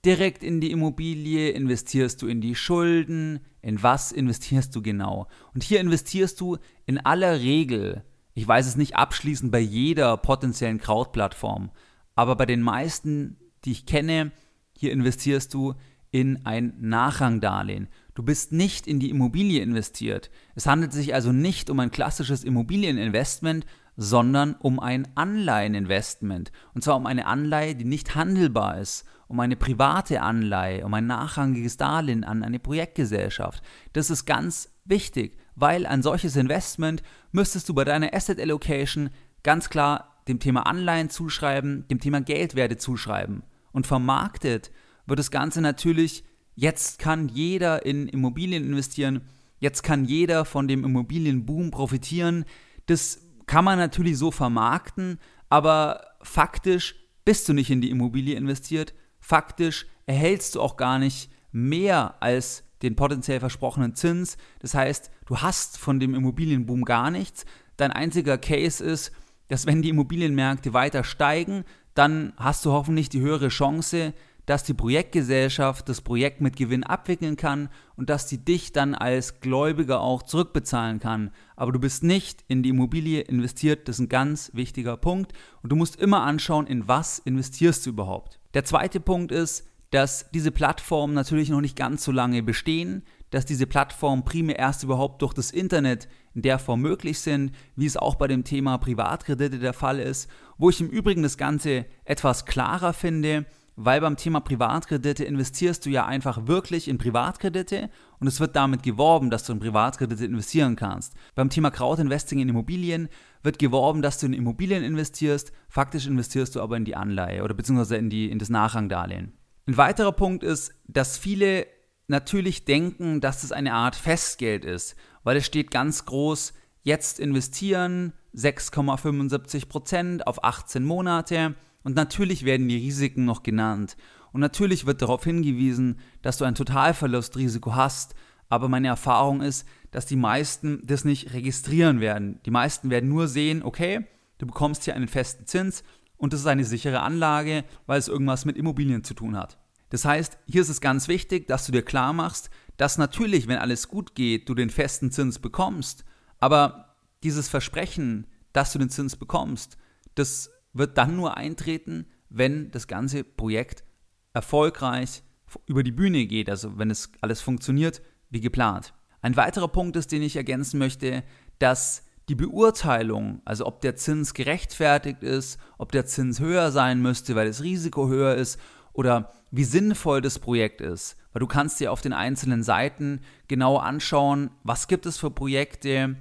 direkt 0.06 0.44
in 0.44 0.60
die 0.60 0.70
Immobilie, 0.70 1.50
investierst 1.50 2.22
du 2.22 2.28
in 2.28 2.40
die 2.40 2.54
Schulden, 2.54 3.40
in 3.60 3.82
was 3.82 4.12
investierst 4.12 4.74
du 4.76 4.80
genau? 4.80 5.26
Und 5.52 5.64
hier 5.64 5.80
investierst 5.80 6.40
du 6.40 6.58
in 6.86 6.98
aller 6.98 7.40
Regel, 7.40 8.04
ich 8.32 8.46
weiß 8.46 8.68
es 8.68 8.76
nicht 8.76 8.94
abschließend 8.94 9.50
bei 9.50 9.58
jeder 9.58 10.16
potenziellen 10.16 10.78
Krautplattform, 10.78 11.72
aber 12.14 12.36
bei 12.36 12.46
den 12.46 12.62
meisten, 12.62 13.36
die 13.64 13.72
ich 13.72 13.84
kenne, 13.84 14.30
hier 14.78 14.92
investierst 14.92 15.52
du 15.52 15.74
in 16.12 16.46
ein 16.46 16.74
Nachrangdarlehen. 16.78 17.88
Du 18.14 18.22
bist 18.22 18.52
nicht 18.52 18.86
in 18.86 19.00
die 19.00 19.10
Immobilie 19.10 19.60
investiert. 19.60 20.30
Es 20.54 20.66
handelt 20.66 20.92
sich 20.92 21.14
also 21.14 21.32
nicht 21.32 21.68
um 21.68 21.80
ein 21.80 21.90
klassisches 21.90 22.44
Immobilieninvestment, 22.44 23.66
sondern 23.96 24.54
um 24.54 24.78
ein 24.78 25.08
Anleiheninvestment. 25.16 26.52
Und 26.74 26.84
zwar 26.84 26.96
um 26.96 27.06
eine 27.06 27.26
Anleihe, 27.26 27.74
die 27.74 27.84
nicht 27.84 28.14
handelbar 28.14 28.78
ist 28.78 29.04
um 29.28 29.40
eine 29.40 29.56
private 29.56 30.22
Anleihe, 30.22 30.84
um 30.84 30.94
ein 30.94 31.06
nachrangiges 31.06 31.76
Darlehen 31.76 32.24
an 32.24 32.42
eine 32.42 32.58
Projektgesellschaft. 32.58 33.62
Das 33.92 34.10
ist 34.10 34.24
ganz 34.24 34.70
wichtig, 34.84 35.36
weil 35.54 35.86
ein 35.86 36.02
solches 36.02 36.36
Investment 36.36 37.02
müsstest 37.32 37.68
du 37.68 37.74
bei 37.74 37.84
deiner 37.84 38.14
Asset 38.14 38.40
Allocation 38.40 39.10
ganz 39.42 39.68
klar 39.68 40.22
dem 40.28 40.38
Thema 40.38 40.66
Anleihen 40.66 41.10
zuschreiben, 41.10 41.86
dem 41.88 42.00
Thema 42.00 42.20
Geldwerte 42.20 42.76
zuschreiben. 42.76 43.42
Und 43.72 43.86
vermarktet 43.86 44.70
wird 45.06 45.18
das 45.18 45.30
Ganze 45.30 45.60
natürlich, 45.60 46.24
jetzt 46.54 46.98
kann 46.98 47.28
jeder 47.28 47.84
in 47.84 48.08
Immobilien 48.08 48.64
investieren, 48.64 49.22
jetzt 49.58 49.82
kann 49.82 50.04
jeder 50.04 50.44
von 50.44 50.68
dem 50.68 50.84
Immobilienboom 50.84 51.70
profitieren. 51.70 52.44
Das 52.86 53.22
kann 53.46 53.64
man 53.64 53.78
natürlich 53.78 54.18
so 54.18 54.30
vermarkten, 54.30 55.18
aber 55.48 56.02
faktisch 56.22 56.96
bist 57.24 57.48
du 57.48 57.52
nicht 57.52 57.70
in 57.70 57.80
die 57.80 57.90
Immobilie 57.90 58.36
investiert. 58.36 58.94
Faktisch 59.26 59.86
erhältst 60.06 60.54
du 60.54 60.60
auch 60.60 60.76
gar 60.76 61.00
nicht 61.00 61.32
mehr 61.50 62.14
als 62.20 62.62
den 62.82 62.94
potenziell 62.94 63.40
versprochenen 63.40 63.96
Zins. 63.96 64.36
Das 64.60 64.72
heißt, 64.72 65.10
du 65.26 65.38
hast 65.38 65.78
von 65.78 65.98
dem 65.98 66.14
Immobilienboom 66.14 66.84
gar 66.84 67.10
nichts. 67.10 67.44
Dein 67.76 67.90
einziger 67.90 68.38
Case 68.38 68.84
ist, 68.84 69.10
dass 69.48 69.66
wenn 69.66 69.82
die 69.82 69.88
Immobilienmärkte 69.88 70.74
weiter 70.74 71.02
steigen, 71.02 71.64
dann 71.94 72.34
hast 72.36 72.64
du 72.64 72.70
hoffentlich 72.70 73.08
die 73.08 73.18
höhere 73.18 73.48
Chance, 73.48 74.14
dass 74.44 74.62
die 74.62 74.74
Projektgesellschaft 74.74 75.88
das 75.88 76.02
Projekt 76.02 76.40
mit 76.40 76.54
Gewinn 76.54 76.84
abwickeln 76.84 77.36
kann 77.36 77.68
und 77.96 78.08
dass 78.10 78.28
die 78.28 78.38
dich 78.38 78.70
dann 78.70 78.94
als 78.94 79.40
Gläubiger 79.40 80.02
auch 80.02 80.22
zurückbezahlen 80.22 81.00
kann. 81.00 81.32
Aber 81.56 81.72
du 81.72 81.80
bist 81.80 82.04
nicht 82.04 82.44
in 82.46 82.62
die 82.62 82.68
Immobilie 82.68 83.22
investiert, 83.22 83.88
das 83.88 83.96
ist 83.96 84.02
ein 84.02 84.08
ganz 84.08 84.52
wichtiger 84.54 84.96
Punkt. 84.96 85.32
Und 85.64 85.70
du 85.70 85.74
musst 85.76 85.96
immer 85.96 86.22
anschauen, 86.22 86.68
in 86.68 86.86
was 86.86 87.18
investierst 87.18 87.84
du 87.86 87.90
überhaupt. 87.90 88.38
Der 88.56 88.64
zweite 88.64 89.00
Punkt 89.00 89.32
ist, 89.32 89.68
dass 89.90 90.30
diese 90.30 90.50
Plattformen 90.50 91.12
natürlich 91.12 91.50
noch 91.50 91.60
nicht 91.60 91.76
ganz 91.76 92.02
so 92.02 92.10
lange 92.10 92.42
bestehen, 92.42 93.02
dass 93.28 93.44
diese 93.44 93.66
Plattformen 93.66 94.24
primär 94.24 94.58
erst 94.58 94.82
überhaupt 94.82 95.20
durch 95.20 95.34
das 95.34 95.50
Internet 95.50 96.08
in 96.34 96.40
der 96.40 96.58
Form 96.58 96.80
möglich 96.80 97.20
sind, 97.20 97.52
wie 97.74 97.84
es 97.84 97.98
auch 97.98 98.14
bei 98.14 98.28
dem 98.28 98.44
Thema 98.44 98.78
Privatkredite 98.78 99.58
der 99.58 99.74
Fall 99.74 100.00
ist, 100.00 100.30
wo 100.56 100.70
ich 100.70 100.80
im 100.80 100.88
Übrigen 100.88 101.22
das 101.22 101.36
Ganze 101.36 101.84
etwas 102.06 102.46
klarer 102.46 102.94
finde, 102.94 103.44
weil 103.76 104.00
beim 104.00 104.16
Thema 104.16 104.40
Privatkredite 104.40 105.24
investierst 105.24 105.84
du 105.84 105.90
ja 105.90 106.06
einfach 106.06 106.46
wirklich 106.46 106.88
in 106.88 106.96
Privatkredite 106.96 107.90
und 108.18 108.26
es 108.26 108.40
wird 108.40 108.56
damit 108.56 108.82
geworben, 108.82 109.30
dass 109.30 109.44
du 109.44 109.52
in 109.52 109.60
Privatkredite 109.60 110.24
investieren 110.24 110.76
kannst. 110.76 111.14
Beim 111.34 111.50
Thema 111.50 111.70
Crowdinvesting 111.70 112.38
in 112.38 112.48
Immobilien 112.48 113.08
wird 113.42 113.58
geworben, 113.58 114.00
dass 114.00 114.18
du 114.18 114.26
in 114.26 114.32
Immobilien 114.32 114.82
investierst, 114.82 115.52
faktisch 115.68 116.06
investierst 116.06 116.56
du 116.56 116.62
aber 116.62 116.76
in 116.78 116.86
die 116.86 116.96
Anleihe 116.96 117.44
oder 117.44 117.54
beziehungsweise 117.54 117.96
in, 117.96 118.08
die, 118.08 118.30
in 118.30 118.38
das 118.38 118.48
Nachrangdarlehen. 118.48 119.34
Ein 119.66 119.76
weiterer 119.76 120.12
Punkt 120.12 120.42
ist, 120.42 120.72
dass 120.88 121.18
viele 121.18 121.66
natürlich 122.08 122.64
denken, 122.64 123.20
dass 123.20 123.44
es 123.44 123.52
eine 123.52 123.74
Art 123.74 123.94
Festgeld 123.94 124.64
ist, 124.64 124.96
weil 125.22 125.36
es 125.36 125.44
steht 125.44 125.70
ganz 125.70 126.06
groß, 126.06 126.54
jetzt 126.82 127.20
investieren 127.20 128.12
6,75% 128.34 130.22
auf 130.22 130.44
18 130.44 130.84
Monate 130.84 131.56
und 131.86 131.94
natürlich 131.94 132.44
werden 132.44 132.66
die 132.66 132.78
Risiken 132.78 133.24
noch 133.24 133.44
genannt 133.44 133.96
und 134.32 134.40
natürlich 134.40 134.86
wird 134.86 135.02
darauf 135.02 135.22
hingewiesen, 135.22 136.00
dass 136.20 136.36
du 136.36 136.44
ein 136.44 136.56
Totalverlustrisiko 136.56 137.76
hast, 137.76 138.16
aber 138.48 138.68
meine 138.68 138.88
Erfahrung 138.88 139.40
ist, 139.40 139.68
dass 139.92 140.04
die 140.04 140.16
meisten 140.16 140.82
das 140.84 141.04
nicht 141.04 141.32
registrieren 141.32 142.00
werden. 142.00 142.40
Die 142.44 142.50
meisten 142.50 142.90
werden 142.90 143.08
nur 143.08 143.28
sehen, 143.28 143.62
okay, 143.62 144.04
du 144.38 144.46
bekommst 144.46 144.82
hier 144.82 144.96
einen 144.96 145.06
festen 145.06 145.46
Zins 145.46 145.84
und 146.16 146.32
das 146.32 146.40
ist 146.40 146.48
eine 146.48 146.64
sichere 146.64 147.02
Anlage, 147.02 147.62
weil 147.86 148.00
es 148.00 148.08
irgendwas 148.08 148.46
mit 148.46 148.56
Immobilien 148.56 149.04
zu 149.04 149.14
tun 149.14 149.36
hat. 149.36 149.56
Das 149.90 150.04
heißt, 150.04 150.38
hier 150.48 150.62
ist 150.62 150.70
es 150.70 150.80
ganz 150.80 151.06
wichtig, 151.06 151.46
dass 151.46 151.66
du 151.66 151.70
dir 151.70 151.82
klar 151.82 152.12
machst, 152.12 152.50
dass 152.78 152.98
natürlich, 152.98 153.46
wenn 153.46 153.58
alles 153.58 153.86
gut 153.86 154.16
geht, 154.16 154.48
du 154.48 154.56
den 154.56 154.70
festen 154.70 155.12
Zins 155.12 155.38
bekommst, 155.38 156.04
aber 156.40 156.96
dieses 157.22 157.48
Versprechen, 157.48 158.26
dass 158.52 158.72
du 158.72 158.80
den 158.80 158.90
Zins 158.90 159.14
bekommst, 159.14 159.76
das 160.16 160.50
wird 160.78 160.98
dann 160.98 161.16
nur 161.16 161.36
eintreten, 161.36 162.06
wenn 162.28 162.70
das 162.70 162.86
ganze 162.86 163.24
Projekt 163.24 163.84
erfolgreich 164.32 165.22
über 165.66 165.82
die 165.82 165.92
Bühne 165.92 166.26
geht, 166.26 166.50
also 166.50 166.78
wenn 166.78 166.90
es 166.90 167.10
alles 167.20 167.40
funktioniert 167.40 168.02
wie 168.30 168.40
geplant. 168.40 168.92
Ein 169.22 169.36
weiterer 169.36 169.68
Punkt 169.68 169.96
ist, 169.96 170.12
den 170.12 170.22
ich 170.22 170.36
ergänzen 170.36 170.78
möchte, 170.78 171.22
dass 171.58 172.02
die 172.28 172.34
Beurteilung, 172.34 173.40
also 173.44 173.66
ob 173.66 173.80
der 173.80 173.96
Zins 173.96 174.34
gerechtfertigt 174.34 175.22
ist, 175.22 175.58
ob 175.78 175.92
der 175.92 176.06
Zins 176.06 176.40
höher 176.40 176.72
sein 176.72 177.00
müsste, 177.00 177.36
weil 177.36 177.46
das 177.46 177.62
Risiko 177.62 178.08
höher 178.08 178.34
ist 178.34 178.60
oder 178.92 179.32
wie 179.50 179.64
sinnvoll 179.64 180.20
das 180.20 180.38
Projekt 180.38 180.80
ist, 180.80 181.16
weil 181.32 181.40
du 181.40 181.46
kannst 181.46 181.78
dir 181.78 181.92
auf 181.92 182.00
den 182.00 182.12
einzelnen 182.12 182.62
Seiten 182.62 183.20
genau 183.46 183.76
anschauen, 183.76 184.50
was 184.64 184.88
gibt 184.88 185.06
es 185.06 185.18
für 185.18 185.30
Projekte, 185.30 186.16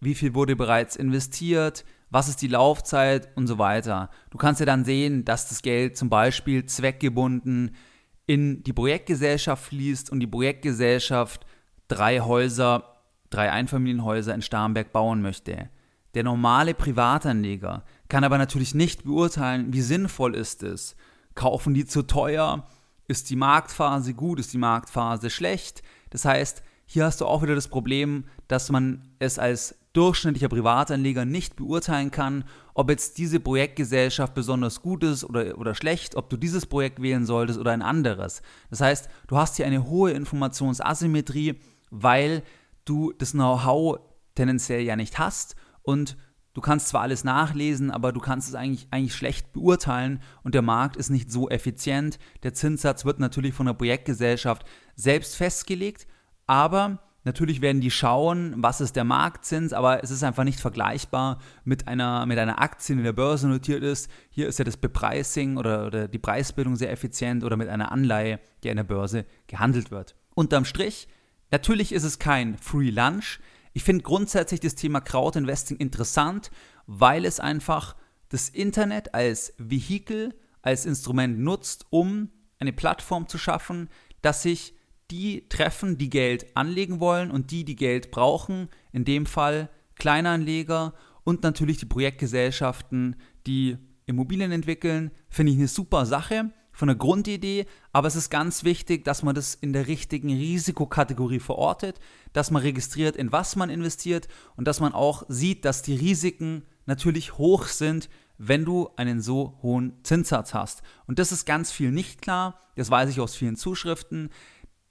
wie 0.00 0.14
viel 0.14 0.34
wurde 0.34 0.56
bereits 0.56 0.96
investiert, 0.96 1.84
was 2.16 2.28
ist 2.28 2.40
die 2.40 2.48
Laufzeit 2.48 3.28
und 3.36 3.46
so 3.46 3.58
weiter. 3.58 4.08
Du 4.30 4.38
kannst 4.38 4.58
ja 4.60 4.64
dann 4.64 4.86
sehen, 4.86 5.26
dass 5.26 5.50
das 5.50 5.60
Geld 5.60 5.98
zum 5.98 6.08
Beispiel 6.08 6.64
zweckgebunden 6.64 7.76
in 8.24 8.62
die 8.62 8.72
Projektgesellschaft 8.72 9.66
fließt 9.66 10.10
und 10.10 10.20
die 10.20 10.26
Projektgesellschaft 10.26 11.44
drei 11.88 12.20
Häuser 12.20 13.02
drei 13.28 13.52
Einfamilienhäuser 13.52 14.34
in 14.34 14.40
Starnberg 14.40 14.92
bauen 14.92 15.20
möchte. 15.20 15.68
Der 16.14 16.24
normale 16.24 16.72
Privatanleger 16.72 17.84
kann 18.08 18.24
aber 18.24 18.38
natürlich 18.38 18.74
nicht 18.74 19.04
beurteilen, 19.04 19.74
wie 19.74 19.82
sinnvoll 19.82 20.34
ist 20.34 20.62
es. 20.62 20.96
Kaufen 21.34 21.74
die 21.74 21.84
zu 21.84 22.02
teuer? 22.02 22.66
Ist 23.08 23.28
die 23.28 23.36
Marktphase 23.36 24.14
gut? 24.14 24.40
Ist 24.40 24.54
die 24.54 24.58
Marktphase 24.58 25.28
schlecht? 25.28 25.82
Das 26.08 26.24
heißt, 26.24 26.62
hier 26.86 27.04
hast 27.04 27.20
du 27.20 27.26
auch 27.26 27.42
wieder 27.42 27.54
das 27.54 27.68
Problem, 27.68 28.24
dass 28.48 28.70
man 28.70 29.06
es 29.18 29.38
als 29.38 29.74
durchschnittlicher 29.96 30.48
Privatanleger 30.48 31.24
nicht 31.24 31.56
beurteilen 31.56 32.10
kann, 32.10 32.44
ob 32.74 32.90
jetzt 32.90 33.16
diese 33.18 33.40
Projektgesellschaft 33.40 34.34
besonders 34.34 34.82
gut 34.82 35.02
ist 35.02 35.24
oder, 35.24 35.58
oder 35.58 35.74
schlecht, 35.74 36.16
ob 36.16 36.28
du 36.28 36.36
dieses 36.36 36.66
Projekt 36.66 37.00
wählen 37.00 37.24
solltest 37.24 37.58
oder 37.58 37.72
ein 37.72 37.82
anderes. 37.82 38.42
Das 38.68 38.80
heißt, 38.82 39.08
du 39.28 39.36
hast 39.38 39.56
hier 39.56 39.66
eine 39.66 39.86
hohe 39.86 40.10
Informationsasymmetrie, 40.10 41.60
weil 41.90 42.42
du 42.84 43.12
das 43.12 43.32
Know-how 43.32 44.00
tendenziell 44.34 44.82
ja 44.82 44.96
nicht 44.96 45.18
hast 45.18 45.56
und 45.82 46.18
du 46.52 46.60
kannst 46.60 46.88
zwar 46.88 47.02
alles 47.02 47.24
nachlesen, 47.24 47.90
aber 47.90 48.12
du 48.12 48.20
kannst 48.20 48.48
es 48.48 48.54
eigentlich, 48.54 48.88
eigentlich 48.90 49.14
schlecht 49.14 49.52
beurteilen 49.52 50.20
und 50.42 50.54
der 50.54 50.62
Markt 50.62 50.96
ist 50.96 51.08
nicht 51.08 51.32
so 51.32 51.48
effizient. 51.48 52.18
Der 52.42 52.52
Zinssatz 52.52 53.06
wird 53.06 53.18
natürlich 53.18 53.54
von 53.54 53.66
der 53.66 53.74
Projektgesellschaft 53.74 54.66
selbst 54.94 55.36
festgelegt, 55.36 56.06
aber 56.46 57.05
Natürlich 57.26 57.60
werden 57.60 57.80
die 57.80 57.90
schauen, 57.90 58.54
was 58.56 58.80
ist 58.80 58.94
der 58.94 59.04
Marktzins, 59.04 59.72
aber 59.72 60.02
es 60.02 60.10
ist 60.10 60.22
einfach 60.22 60.44
nicht 60.44 60.60
vergleichbar 60.60 61.40
mit 61.64 61.88
einer, 61.88 62.24
mit 62.24 62.38
einer 62.38 62.62
Aktie, 62.62 62.94
die 62.94 63.00
in 63.00 63.04
der 63.04 63.12
Börse 63.12 63.48
notiert 63.48 63.82
ist. 63.82 64.08
Hier 64.30 64.46
ist 64.46 64.60
ja 64.60 64.64
das 64.64 64.76
Bepricing 64.76 65.56
oder, 65.56 65.88
oder 65.88 66.06
die 66.06 66.20
Preisbildung 66.20 66.76
sehr 66.76 66.92
effizient 66.92 67.42
oder 67.42 67.56
mit 67.56 67.68
einer 67.68 67.90
Anleihe, 67.90 68.38
die 68.62 68.68
in 68.68 68.76
der 68.76 68.84
Börse 68.84 69.26
gehandelt 69.48 69.90
wird. 69.90 70.14
Unterm 70.34 70.64
Strich 70.64 71.08
Natürlich 71.50 71.92
ist 71.92 72.04
es 72.04 72.18
kein 72.20 72.56
Free 72.58 72.90
Lunch. 72.90 73.40
Ich 73.72 73.82
finde 73.82 74.04
grundsätzlich 74.04 74.60
das 74.60 74.76
Thema 74.76 75.00
Crowdinvesting 75.00 75.78
interessant, 75.78 76.50
weil 76.86 77.24
es 77.24 77.40
einfach 77.40 77.96
das 78.28 78.48
Internet 78.48 79.14
als 79.14 79.52
Vehikel, 79.58 80.34
als 80.62 80.86
Instrument 80.86 81.40
nutzt, 81.40 81.86
um 81.90 82.30
eine 82.60 82.72
Plattform 82.72 83.28
zu 83.28 83.36
schaffen, 83.36 83.88
dass 84.22 84.42
sich 84.42 84.75
die 85.10 85.48
treffen, 85.48 85.98
die 85.98 86.10
Geld 86.10 86.56
anlegen 86.56 87.00
wollen 87.00 87.30
und 87.30 87.50
die, 87.50 87.64
die 87.64 87.76
Geld 87.76 88.10
brauchen, 88.10 88.68
in 88.92 89.04
dem 89.04 89.26
Fall 89.26 89.70
Kleinanleger 89.96 90.94
und 91.24 91.42
natürlich 91.42 91.78
die 91.78 91.86
Projektgesellschaften, 91.86 93.16
die 93.46 93.76
Immobilien 94.06 94.52
entwickeln, 94.52 95.10
finde 95.28 95.52
ich 95.52 95.58
eine 95.58 95.68
super 95.68 96.06
Sache 96.06 96.52
von 96.72 96.88
der 96.88 96.96
Grundidee, 96.96 97.66
aber 97.92 98.06
es 98.06 98.16
ist 98.16 98.28
ganz 98.28 98.62
wichtig, 98.62 99.04
dass 99.04 99.22
man 99.22 99.34
das 99.34 99.54
in 99.54 99.72
der 99.72 99.86
richtigen 99.86 100.28
Risikokategorie 100.28 101.40
verortet, 101.40 101.98
dass 102.34 102.50
man 102.50 102.62
registriert, 102.62 103.16
in 103.16 103.32
was 103.32 103.56
man 103.56 103.70
investiert 103.70 104.28
und 104.56 104.68
dass 104.68 104.80
man 104.80 104.92
auch 104.92 105.24
sieht, 105.28 105.64
dass 105.64 105.82
die 105.82 105.96
Risiken 105.96 106.64
natürlich 106.84 107.38
hoch 107.38 107.64
sind, 107.66 108.10
wenn 108.38 108.66
du 108.66 108.90
einen 108.96 109.22
so 109.22 109.58
hohen 109.62 109.94
Zinssatz 110.02 110.52
hast. 110.52 110.82
Und 111.06 111.18
das 111.18 111.32
ist 111.32 111.46
ganz 111.46 111.72
viel 111.72 111.90
nicht 111.90 112.20
klar, 112.20 112.60
das 112.76 112.90
weiß 112.90 113.08
ich 113.08 113.20
aus 113.20 113.34
vielen 113.34 113.56
Zuschriften, 113.56 114.28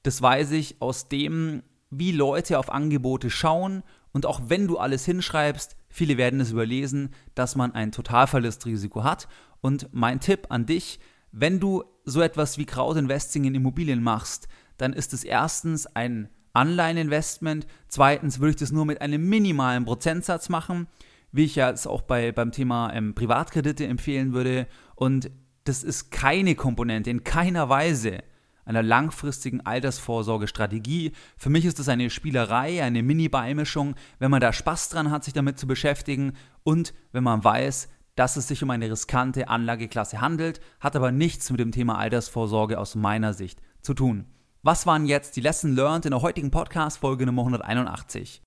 das 0.05 0.21
weiß 0.21 0.51
ich 0.51 0.81
aus 0.81 1.09
dem, 1.09 1.63
wie 1.89 2.12
Leute 2.12 2.59
auf 2.59 2.71
Angebote 2.71 3.29
schauen 3.29 3.83
und 4.12 4.25
auch 4.25 4.43
wenn 4.47 4.67
du 4.67 4.77
alles 4.77 5.03
hinschreibst, 5.03 5.75
viele 5.89 6.17
werden 6.17 6.39
es 6.39 6.51
überlesen, 6.51 7.09
dass 7.33 7.55
man 7.55 7.74
ein 7.74 7.91
Totalverlustrisiko 7.91 9.03
hat. 9.03 9.27
Und 9.62 9.89
mein 9.91 10.19
Tipp 10.19 10.47
an 10.50 10.65
dich, 10.65 11.00
wenn 11.31 11.59
du 11.59 11.83
so 12.03 12.21
etwas 12.21 12.57
wie 12.57 12.65
Crowdinvesting 12.65 13.45
in 13.45 13.55
Immobilien 13.55 14.01
machst, 14.01 14.47
dann 14.77 14.93
ist 14.93 15.12
es 15.13 15.24
erstens 15.24 15.85
ein 15.88 16.29
Anleiheninvestment, 16.53 17.67
zweitens 17.88 18.39
würde 18.39 18.51
ich 18.51 18.55
das 18.55 18.71
nur 18.71 18.85
mit 18.85 19.01
einem 19.01 19.27
minimalen 19.27 19.83
Prozentsatz 19.83 20.47
machen, 20.47 20.88
wie 21.31 21.43
ich 21.43 21.55
ja 21.55 21.69
es 21.71 21.85
auch 21.88 22.03
bei, 22.03 22.31
beim 22.31 22.51
Thema 22.51 22.93
ähm, 22.93 23.15
Privatkredite 23.15 23.85
empfehlen 23.85 24.33
würde. 24.33 24.67
Und 24.95 25.31
das 25.65 25.83
ist 25.83 26.12
keine 26.12 26.55
Komponente 26.55 27.09
in 27.09 27.24
keiner 27.24 27.67
Weise 27.67 28.24
einer 28.65 28.84
langfristigen 28.84 29.62
Altersvorsorgestrategie. 29.62 31.13
Für 31.38 31.50
mich 31.50 31.65
ist 31.65 31.79
das 31.79 31.88
eine 31.88 32.10
Spielerei, 32.10 32.84
eine 32.84 33.03
Mini-Beimischung, 33.03 33.95
wenn 34.19 34.31
man 34.31 34.41
da 34.41 34.51
Spaß 34.51 34.89
dran 34.89 35.12
hat, 35.12 35.24
sich 35.24 35.34
damit 35.34 35.57
zu 35.57 35.67
beschäftigen 35.67 36.34
und 36.63 36.93
wenn 37.12 37.24
man 37.24 37.43
weiß, 37.43 37.89
dass 38.15 38.38
es 38.38 38.48
sich 38.48 38.63
um 38.63 38.69
eine 38.69 38.89
riskante 38.89 39.50
Anlageklasse 39.50 40.22
handelt, 40.22 40.60
hat 40.79 40.95
aber 40.95 41.12
nichts 41.12 41.50
mit 41.51 41.60
dem 41.60 41.72
Thema 41.72 41.98
Altersvorsorge 41.98 42.79
aus 42.79 42.95
meiner 42.95 43.34
Sicht 43.34 43.62
zu 43.81 43.93
tun. 43.93 44.25
Was 44.63 44.88
waren 44.88 45.05
jetzt 45.05 45.36
die 45.36 45.41
Lessons 45.41 45.75
learned 45.75 46.05
in 46.05 46.12
der 46.12 46.22
heutigen 46.22 46.50
Podcast-Folge 46.50 47.25
Nummer 47.25 47.43
181? 47.43 48.41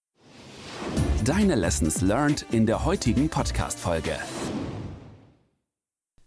Deine 1.24 1.54
Lessons 1.54 2.00
learned 2.00 2.46
in 2.50 2.66
der 2.66 2.84
heutigen 2.84 3.28
Podcast-Folge. 3.28 4.16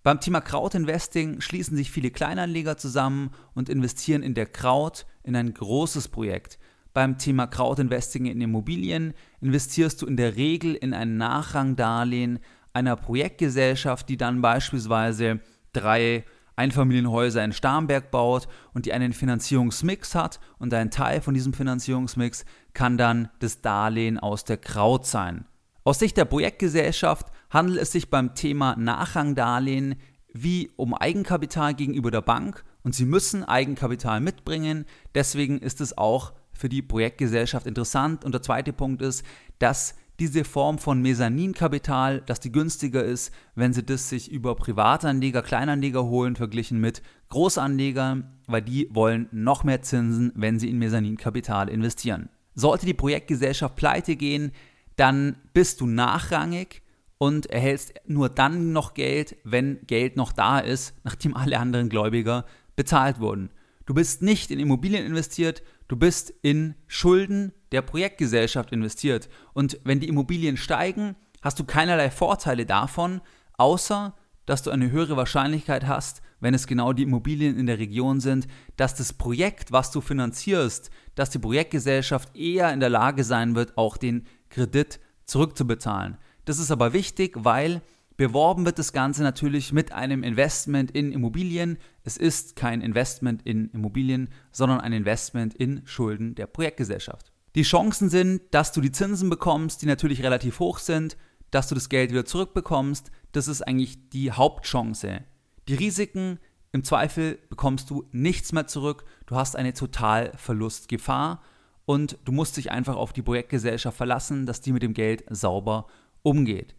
Beim 0.03 0.19
Thema 0.19 0.41
Crowd-Investing 0.41 1.41
schließen 1.41 1.77
sich 1.77 1.91
viele 1.91 2.09
Kleinanleger 2.09 2.75
zusammen 2.75 3.29
und 3.53 3.69
investieren 3.69 4.23
in 4.23 4.33
der 4.33 4.47
Crowd 4.47 5.03
in 5.21 5.35
ein 5.35 5.53
großes 5.53 6.07
Projekt. 6.07 6.57
Beim 6.91 7.19
Thema 7.19 7.45
Crowd-Investing 7.45 8.25
in 8.25 8.41
Immobilien 8.41 9.13
investierst 9.41 10.01
du 10.01 10.07
in 10.07 10.17
der 10.17 10.35
Regel 10.35 10.73
in 10.73 10.95
ein 10.95 11.17
Nachrangdarlehen 11.17 12.39
einer 12.73 12.95
Projektgesellschaft, 12.95 14.09
die 14.09 14.17
dann 14.17 14.41
beispielsweise 14.41 15.39
drei 15.71 16.25
Einfamilienhäuser 16.55 17.43
in 17.43 17.53
Starnberg 17.53 18.09
baut 18.09 18.47
und 18.73 18.87
die 18.87 18.93
einen 18.93 19.13
Finanzierungsmix 19.13 20.15
hat 20.15 20.39
und 20.57 20.73
ein 20.73 20.89
Teil 20.89 21.21
von 21.21 21.35
diesem 21.35 21.53
Finanzierungsmix 21.53 22.43
kann 22.73 22.97
dann 22.97 23.29
das 23.37 23.61
Darlehen 23.61 24.17
aus 24.17 24.45
der 24.45 24.57
Kraut 24.57 25.05
sein. 25.05 25.45
Aus 25.83 25.99
Sicht 25.99 26.17
der 26.17 26.25
Projektgesellschaft 26.25 27.31
handelt 27.51 27.79
es 27.79 27.91
sich 27.91 28.09
beim 28.09 28.33
Thema 28.33 28.75
Nachrangdarlehen 28.75 29.95
wie 30.33 30.71
um 30.77 30.93
Eigenkapital 30.93 31.73
gegenüber 31.75 32.09
der 32.09 32.21
Bank 32.21 32.63
und 32.83 32.95
sie 32.95 33.05
müssen 33.05 33.43
Eigenkapital 33.43 34.21
mitbringen. 34.21 34.85
Deswegen 35.13 35.59
ist 35.59 35.81
es 35.81 35.97
auch 35.97 36.33
für 36.53 36.69
die 36.69 36.81
Projektgesellschaft 36.81 37.67
interessant. 37.67 38.23
Und 38.23 38.33
der 38.33 38.41
zweite 38.41 38.73
Punkt 38.73 39.01
ist, 39.01 39.25
dass 39.59 39.95
diese 40.19 40.43
Form 40.43 40.77
von 40.77 41.01
Mezzaninkapital, 41.01 42.21
dass 42.21 42.39
die 42.39 42.51
günstiger 42.51 43.03
ist, 43.03 43.33
wenn 43.55 43.73
sie 43.73 43.83
das 43.83 44.07
sich 44.07 44.31
über 44.31 44.55
Privatanleger, 44.55 45.41
Kleinanleger 45.41 46.05
holen, 46.05 46.35
verglichen 46.35 46.79
mit 46.79 47.01
Großanlegern, 47.29 48.31
weil 48.47 48.61
die 48.61 48.87
wollen 48.91 49.27
noch 49.31 49.63
mehr 49.63 49.81
Zinsen, 49.81 50.31
wenn 50.35 50.59
sie 50.59 50.69
in 50.69 50.77
Mezzaninkapital 50.77 51.69
investieren. 51.69 52.29
Sollte 52.53 52.85
die 52.85 52.93
Projektgesellschaft 52.93 53.75
pleite 53.75 54.15
gehen, 54.15 54.51
dann 54.95 55.37
bist 55.53 55.81
du 55.81 55.87
nachrangig 55.87 56.83
und 57.21 57.45
erhältst 57.51 57.93
nur 58.07 58.29
dann 58.29 58.71
noch 58.71 58.95
Geld, 58.95 59.35
wenn 59.43 59.85
Geld 59.85 60.17
noch 60.17 60.33
da 60.33 60.57
ist, 60.57 60.95
nachdem 61.03 61.37
alle 61.37 61.59
anderen 61.59 61.87
Gläubiger 61.87 62.45
bezahlt 62.75 63.19
wurden. 63.19 63.51
Du 63.85 63.93
bist 63.93 64.23
nicht 64.23 64.49
in 64.49 64.59
Immobilien 64.59 65.05
investiert, 65.05 65.61
du 65.87 65.95
bist 65.95 66.33
in 66.41 66.73
Schulden 66.87 67.53
der 67.71 67.83
Projektgesellschaft 67.83 68.71
investiert. 68.71 69.29
Und 69.53 69.79
wenn 69.83 69.99
die 69.99 70.07
Immobilien 70.07 70.57
steigen, 70.57 71.15
hast 71.43 71.59
du 71.59 71.63
keinerlei 71.63 72.09
Vorteile 72.09 72.65
davon, 72.65 73.21
außer 73.55 74.15
dass 74.47 74.63
du 74.63 74.71
eine 74.71 74.89
höhere 74.89 75.15
Wahrscheinlichkeit 75.15 75.85
hast, 75.85 76.23
wenn 76.39 76.55
es 76.55 76.65
genau 76.65 76.91
die 76.91 77.03
Immobilien 77.03 77.55
in 77.55 77.67
der 77.67 77.77
Region 77.77 78.19
sind, 78.19 78.47
dass 78.77 78.95
das 78.95 79.13
Projekt, 79.13 79.71
was 79.71 79.91
du 79.91 80.01
finanzierst, 80.01 80.89
dass 81.13 81.29
die 81.29 81.37
Projektgesellschaft 81.37 82.35
eher 82.35 82.73
in 82.73 82.79
der 82.79 82.89
Lage 82.89 83.23
sein 83.23 83.53
wird, 83.53 83.77
auch 83.77 83.97
den 83.97 84.25
Kredit 84.49 84.99
zurückzubezahlen. 85.25 86.17
Das 86.45 86.59
ist 86.59 86.71
aber 86.71 86.93
wichtig, 86.93 87.35
weil 87.37 87.81
beworben 88.17 88.65
wird 88.65 88.77
das 88.77 88.93
Ganze 88.93 89.23
natürlich 89.23 89.73
mit 89.73 89.91
einem 89.91 90.23
Investment 90.23 90.91
in 90.91 91.11
Immobilien. 91.11 91.77
Es 92.03 92.17
ist 92.17 92.55
kein 92.55 92.81
Investment 92.81 93.41
in 93.43 93.69
Immobilien, 93.71 94.29
sondern 94.51 94.79
ein 94.79 94.93
Investment 94.93 95.55
in 95.55 95.81
Schulden 95.85 96.35
der 96.35 96.47
Projektgesellschaft. 96.47 97.31
Die 97.55 97.63
Chancen 97.63 98.09
sind, 98.09 98.41
dass 98.51 98.71
du 98.71 98.81
die 98.81 98.91
Zinsen 98.91 99.29
bekommst, 99.29 99.81
die 99.81 99.85
natürlich 99.85 100.23
relativ 100.23 100.59
hoch 100.59 100.79
sind, 100.79 101.17
dass 101.49 101.67
du 101.67 101.75
das 101.75 101.89
Geld 101.89 102.11
wieder 102.11 102.25
zurückbekommst. 102.25 103.11
Das 103.31 103.47
ist 103.47 103.61
eigentlich 103.61 104.09
die 104.09 104.31
Hauptchance. 104.31 105.23
Die 105.67 105.75
Risiken, 105.75 106.39
im 106.71 106.83
Zweifel 106.83 107.39
bekommst 107.49 107.89
du 107.89 108.07
nichts 108.11 108.53
mehr 108.53 108.67
zurück. 108.67 109.03
Du 109.25 109.35
hast 109.35 109.55
eine 109.55 109.73
Totalverlustgefahr 109.73 111.41
und 111.85 112.17
du 112.23 112.31
musst 112.31 112.55
dich 112.55 112.71
einfach 112.71 112.95
auf 112.95 113.11
die 113.11 113.21
Projektgesellschaft 113.21 113.97
verlassen, 113.97 114.45
dass 114.45 114.61
die 114.61 114.71
mit 114.71 114.83
dem 114.83 114.93
Geld 114.93 115.25
sauber 115.29 115.87
umgeht. 116.23 116.75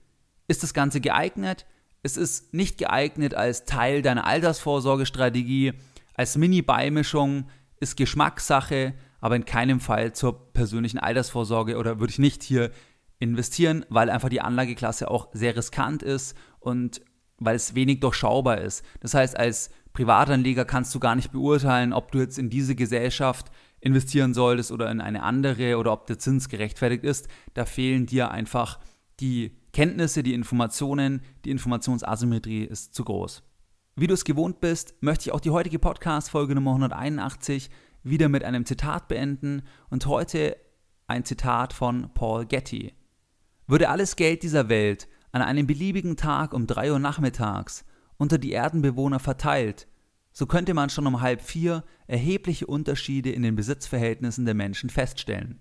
Ist 0.49 0.63
das 0.63 0.75
Ganze 0.75 1.01
geeignet? 1.01 1.67
Es 2.03 2.17
ist 2.17 2.53
nicht 2.53 2.79
geeignet 2.79 3.35
als 3.35 3.65
Teil 3.65 4.03
deiner 4.03 4.27
Altersvorsorgestrategie, 4.27 5.73
als 6.15 6.37
Mini-Beimischung, 6.37 7.49
ist 7.81 7.97
Geschmackssache, 7.97 8.95
aber 9.21 9.37
in 9.37 9.45
keinem 9.45 9.81
Fall 9.81 10.13
zur 10.13 10.53
persönlichen 10.53 10.99
Altersvorsorge 10.99 11.77
oder 11.77 12.01
würde 12.01 12.13
ich 12.13 12.19
nicht 12.19 12.43
hier 12.43 12.71
investieren, 13.19 13.87
weil 13.89 14.11
einfach 14.11 14.29
die 14.29 14.41
Anlageklasse 14.41 15.11
auch 15.11 15.29
sehr 15.33 15.57
riskant 15.57 16.03
ist 16.03 16.37
und 16.59 17.01
weil 17.39 17.57
es 17.57 17.75
wenig 17.75 18.01
durchschaubar 18.01 18.61
ist. 18.61 18.85
Das 19.01 19.15
heißt, 19.15 19.37
als 19.37 19.71
Privatanleger 19.93 20.65
kannst 20.65 20.95
du 20.95 21.01
gar 21.01 21.15
nicht 21.15 21.33
beurteilen, 21.33 21.93
ob 21.93 22.13
du 22.13 22.19
jetzt 22.19 22.39
in 22.39 22.51
diese 22.51 22.75
Gesellschaft 22.75 23.51
investieren 23.81 24.33
solltest 24.33 24.73
oder 24.73 24.91
in 24.91 25.01
eine 25.01 25.23
andere 25.23 25.77
oder 25.77 25.93
ob 25.93 26.07
der 26.07 26.19
Zins 26.19 26.49
gerechtfertigt 26.49 27.05
ist. 27.05 27.29
Da 27.55 27.65
fehlen 27.65 28.07
dir 28.07 28.31
einfach 28.31 28.79
die 29.23 29.57
Kenntnisse, 29.73 30.23
die 30.23 30.35
Informationen, 30.35 31.23
die 31.45 31.51
Informationsasymmetrie 31.51 32.65
ist 32.65 32.95
zu 32.95 33.05
groß. 33.05 33.43
Wie 33.95 34.07
du 34.07 34.15
es 34.15 34.25
gewohnt 34.25 34.61
bist, 34.61 34.95
möchte 35.01 35.29
ich 35.29 35.33
auch 35.33 35.41
die 35.41 35.51
heutige 35.51 35.79
Podcast-Folge 35.79 36.55
Nummer 36.55 36.73
181 36.73 37.71
wieder 38.03 38.29
mit 38.29 38.43
einem 38.43 38.67
Zitat 38.67 39.09
beenden 39.09 39.63
und 39.91 40.07
heute 40.07 40.57
ein 41.07 41.25
Zitat 41.25 41.73
von 41.73 42.13
Paul 42.15 42.47
Getty. 42.47 42.95
Würde 43.67 43.91
alles 43.91 44.17
Geld 44.17 44.43
dieser 44.43 44.69
Welt 44.69 45.09
an 45.31 45.41
einem 45.41 45.67
beliebigen 45.67 46.17
Tag 46.17 46.53
um 46.53 46.67
3 46.67 46.93
Uhr 46.93 46.99
nachmittags 46.99 47.85
unter 48.17 48.39
die 48.39 48.53
Erdenbewohner 48.53 49.21
verteilt, 49.21 49.87
so 50.33 50.47
könnte 50.47 50.75
man 50.75 50.91
schon 50.91 51.07
um 51.07 51.21
halb 51.21 51.43
vier 51.43 51.85
erhebliche 52.07 52.67
Unterschiede 52.67 53.31
in 53.31 53.43
den 53.43 53.55
Besitzverhältnissen 53.55 54.47
der 54.47 54.55
Menschen 54.55 54.91
feststellen. 54.91 55.61